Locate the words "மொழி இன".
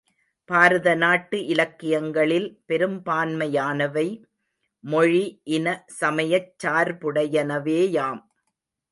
4.83-5.83